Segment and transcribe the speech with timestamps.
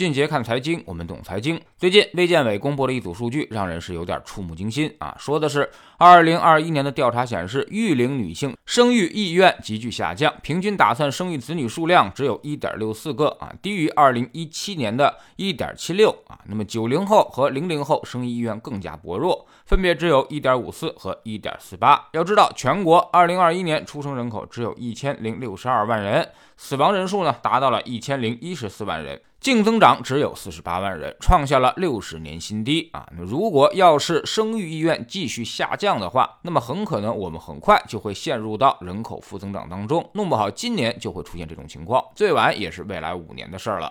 [0.00, 1.60] 迅捷看财经，我们懂财经。
[1.76, 5.14] 最近，卫健委公布了一组数据，让人是有点触目惊心啊！
[5.18, 16.38] 说的是，二零二一年的调查显示，育龄女性生育意愿急剧下降，平均打算生育子女数量只有一点六四个啊，低于二零一七年的一点七六啊。
[16.46, 22.08] 那么九零后和零零后生育意愿更加薄弱，分别只有一点五四和一点四八。
[22.12, 26.26] 要知道，全国二零二一年出生人口只有一千零六十二万人，
[26.56, 29.20] 死亡人数呢达到了一千零一十四万人。
[29.40, 33.08] 净增长只有四十八万人，创下了六十年新低啊！
[33.16, 43.90] 那如果要是生育意愿继续下降的话，那么很可能我们很快就会陷入到人口负增长当中，弄不好今年就会出现这种情况，最晚也是未来五年的事儿了。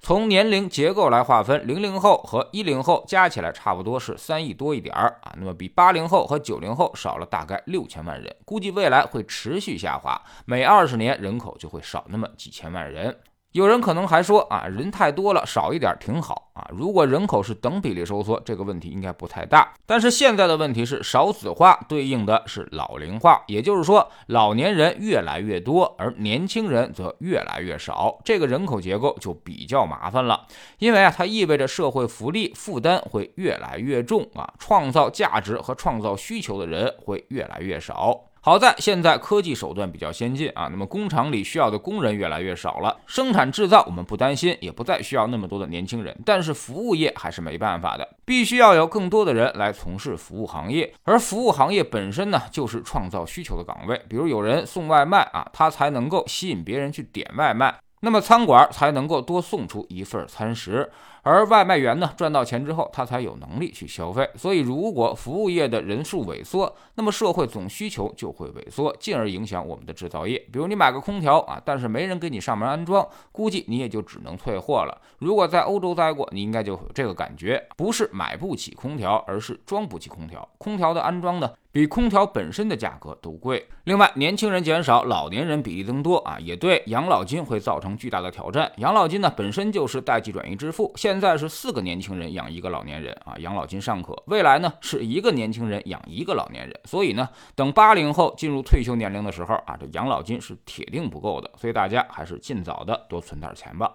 [0.00, 13.14] 从年龄结构来划分，零零后和一零后加起来差不多是三亿多一点儿啊，那么比八零后和九零后少了大概六千万人，估计未来会持续下滑，每二十年人口就会少那么几千万人。
[13.56, 16.68] 有人可能还说啊，人太多了，少一点挺好啊。
[16.76, 19.72] 如果人口是等比例收缩，这个问题应该不太大。
[19.86, 30.46] 但是现在的问题是少子化对应的是老龄化，也就是说老年人越来越多，而年轻人则越来越少，这个人口结构就比较麻烦了。
[30.78, 38.20] 因为啊，它意味着社会福利负担会越来越重啊，创造价值和创造需求的人会越来越少。
[38.46, 46.16] 好在现在科技手段比较先进啊，那么工厂里需要的工人越来越少了，生产制造我们不担心，也不再需要那么多的年轻人。
[46.24, 54.00] 但是服务业还是没办法的，必须要有更多的人来从事服务行业，而服务行业本身呢，就是创造需求的岗位。
[54.08, 57.74] 比如有人送外卖啊，他才能够吸引别人去点外卖。
[58.02, 60.88] 那么餐馆才能够多送出一份餐食，
[61.28, 64.30] 而外卖员呢赚到钱之后，他才有能力去消费。
[64.36, 70.38] 所以，如果服务业的人数萎缩，那么社会总需求就会萎缩，进而影响我们的制造业。
[70.52, 74.96] 比如你买个空调啊，但是没人给你上门安装，估计你也就只能退货了。
[75.18, 80.48] 如果在欧洲待过，你应该就有这个感觉，不是买不起空调，而是装不起空调。
[80.58, 81.50] 空调的安装呢？
[81.76, 83.62] 比空调本身的价格都贵。
[83.84, 88.72] 另外，年轻人减少，老年人比例增多啊，也对养老金会造成巨大的挑战。
[88.78, 94.16] 养老金呢本身就是代际转移支付，现在是四个年轻人养一个老年人啊，养老金尚可。
[94.28, 101.50] 未来呢是一个年轻人养一个老年人，所以呢，等八零后进入退休年龄的时候啊，这养老金是铁定不够的。
[101.58, 103.92] 所以大家还是尽早的多存点钱吧。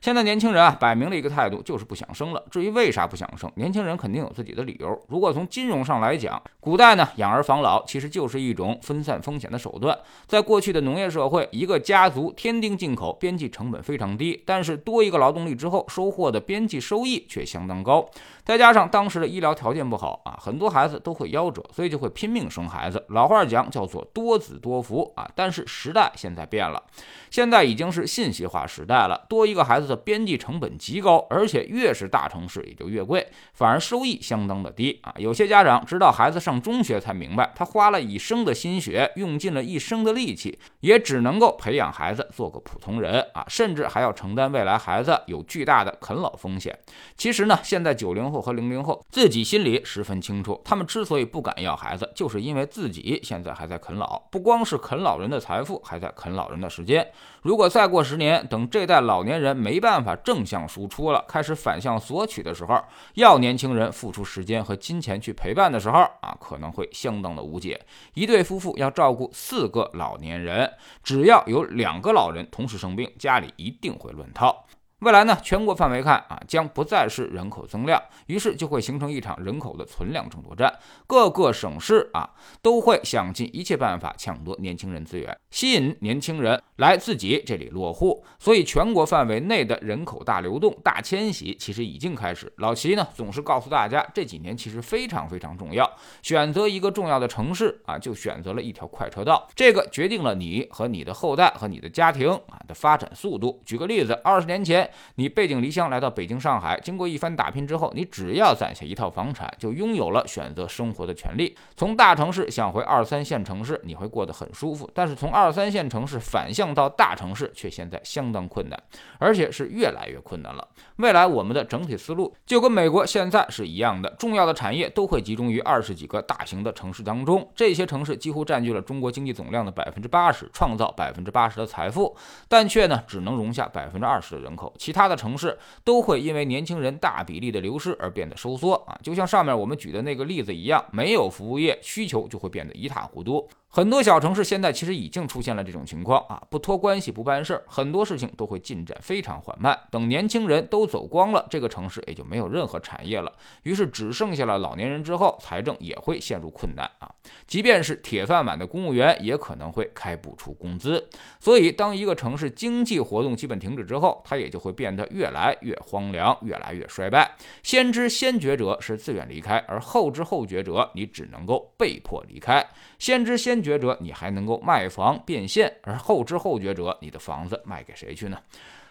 [0.00, 2.44] 现在年轻人啊，摆明了一个态度，就是不想生了。
[2.50, 4.98] 至于为啥不想生，年轻人肯定有自己的理由。
[5.08, 9.98] 如果从金融上来讲，古代呢养儿防老其实就是一种分散风险的手段。
[10.26, 18.08] 在过去的农业社会，一个家族添丁进口，边际成本非常低，但是多一个劳动力之后，收获的边际收益却相当高。
[18.44, 23.04] 再加上当时的医疗条件不好啊，很多孩子都会夭折，所以就会拼命生孩子。
[23.08, 25.28] 老话讲叫做多子多福啊。
[25.34, 26.82] 但是时代现在变了，
[27.30, 29.96] 现在已经是信息化时代了，多一个孩子的。
[30.06, 35.12] 边际成本极高，而且越是大城市也就越贵，反而收益相当的低啊！
[35.16, 46.78] 有些家长直到孩子上中学才明白，他花了一生的心血，用尽了一生的力气，也只能够培养孩子做个普通人啊，甚至还要承担未来孩子有巨大的啃老风险。
[47.16, 57.04] 其实呢，现在九零后和零零后自己心里十分清楚，他们之所以不敢要孩子，就是因为自己现在还在啃老，不光是啃老人的财富，还在啃老人的时间。
[57.42, 62.82] 如果再过十年，等这代老年人没没办法正向输出了，开始反向索取的时候，
[63.12, 67.78] 要年轻人付出时间和金钱去陪伴的时候啊，可能会相当的无解。
[68.14, 70.72] 一对夫妇要照顾四个老年人，
[71.02, 74.64] 只要有两个老人同时生病，家里一定会乱套。
[75.00, 80.72] 未来呢，全国范围看啊，将不再是人口增量，于是就会形成一场人口的存量争夺战。
[81.06, 82.30] 各个省市啊，
[82.62, 88.24] 都会想尽一切办法抢夺年轻人资源，吸引年轻人来自己这里落户。
[88.38, 92.50] 所以，全国范围内的人口大流动、大迁徙其实已经开始。
[92.56, 95.88] 老齐呢，总是告诉大家，这几年其实非常非常重要。
[96.22, 103.60] 选择一个重要的城市啊，就选择了一条快车道，这个决定了你和你的后代和你的家庭啊的发展速度。
[103.66, 104.86] 举个例子，二十年前。
[105.16, 111.56] 你背井离乡来到北京、上海，经过一番打拼之后，你只要攒下一套房产，就拥有了选择生活的权利。
[111.76, 118.82] 从大城市想回二三线城市，你会过得很舒服；但是从二三线城市反向到大城市，却现在相当困难，
[119.18, 120.66] 而且是越来越困难了。
[120.96, 132.16] 未来我们的整体思路就跟美国现在是一样的，重要的产业都会集中于二十几个大型的城市当中，这些城市几乎占据了中国经济总量的百分之八十，创造百分之八十的财富，
[132.48, 134.72] 但却呢只能容下百分之二十的人口。
[134.76, 143.48] 其他的城市都会因为年轻人大比例的流失而变得收缩啊，就像上面我们举的那个例子一样，没有服务业，需求就会变得一塌糊涂。
[143.76, 149.78] 很多小城市现在其实已经出现了这种情况啊，不托关系不办事儿，很多事情都会进展非常缓慢。
[149.90, 153.30] 等年轻人都走光了，这个城市也就没有任何产业了，
[153.64, 157.10] 于是只剩下了老年人之后，财政也会陷入困难啊。
[157.46, 161.10] 即便是铁饭碗的公务员，也可能会开不出工资。
[161.38, 167.36] 所以，当一个城市经济活动基本停止之后，它也就会变得越来越荒凉，越来越衰败。
[167.62, 172.66] 先知先觉者是自愿离开，而后知后觉者，你只能够被迫离开。
[172.98, 178.38] 先知先觉觉者，你还能够卖房变现，而后知后觉者，你的房子卖给谁去呢？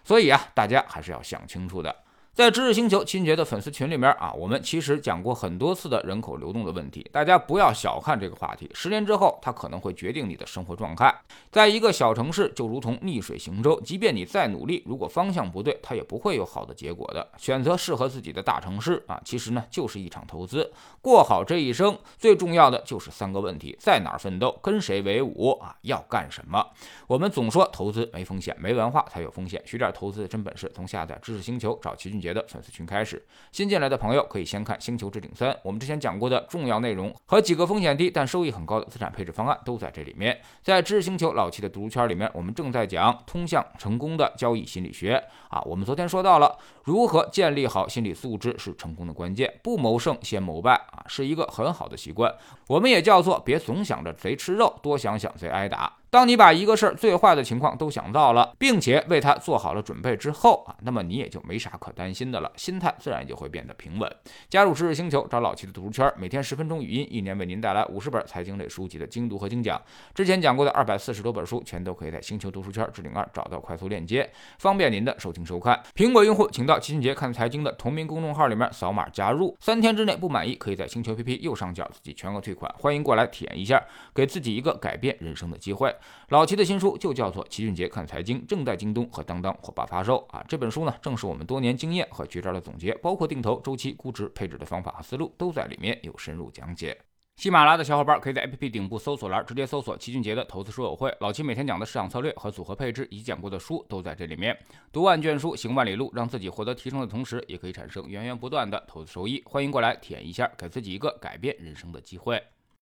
[0.04, 1.95] 所以啊，大家还是要想清楚的。
[2.35, 8.69] 在知识星球秦杰的粉丝群里面啊，我们其实讲过很多次的人口流动的问题，大家不要小看这个话题。
[8.73, 11.15] 十年之后，它可能会决定你的生活状态。
[11.49, 17.25] 在一个小城市，就如同逆水行舟，即便你再努力，如果方向不对，它也不会有好的结果的。
[17.37, 20.69] 选择适合自己的大城市啊，其实呢就是一场投资。
[21.01, 26.67] 过好这一生，最重要的就是三个问题：在哪儿奋斗，跟谁为伍啊，要干什么？
[27.07, 29.63] 我们总说投资没风险，没文化才有风险。
[29.65, 32.25] 学点投资的真本事，从下载知识星球找齐俊杰。
[32.25, 40.42] 节的粉丝群开始，新进来的朋友可以先看《星球置顶三》，我们之前讲过的重要内容和几个风险低但收益很高的资产配置方案都在这里面。
[40.63, 45.62] 在知识星球老七的读书圈里面，我们正在讲通向成功的交易心理学啊。
[45.62, 52.33] 我们昨天说到了如何建立好心理素质是成功的关键，不谋胜先谋败啊，是一个很好的习惯。
[52.68, 55.94] 我们也叫做别总想着贼吃肉，多想想贼挨打。
[56.09, 64.09] 当你把一个事儿最坏的情况都想到了，并且为它做好了准备之后啊，那么你也就没啥可担心的了，心态自然就会变得平稳。
[64.49, 69.81] 加入知识星球，找老齐的读书圈，每天十分钟语音，一年为您带来五十本财经类书籍的精读和精讲。
[70.13, 75.81] 之前讲过的二百四十多本书，全都可以在星球读书圈置顶二找到快速链接，方便您的收听收看。
[75.95, 82.73] 苹果用户请到齐俊杰看财经的同名公众号里面扫码加入，三天之内不满意，可以在星球 APP 右上角自己全额退款。
[82.79, 85.93] 欢迎过来体验一下，给自己一个改变人生的机会。
[86.29, 90.43] 老齐的新书就叫做《齐俊杰看财经》，正在京东和当当火爆发售啊！
[90.47, 96.97] 这本书呢，正是我们多年经验和绝招的总结，包括定投、周期、估值、配置的方法和思路，都在里面有深入讲解。
[97.35, 104.57] 喜马拉雅的小伙伴可以在 APP 顶部搜索栏直接搜索“齐俊杰的投资书友会”，老齐每天讲的市场策略和组合配置以及讲过的书都在这里面。
[104.91, 109.43] 读万卷书，行万里路，让自己获得提升的同时，也可以产生源源不断的投资收益。
[109.45, 112.41] 欢迎过来体验一下，给自己一个改变人生的机会。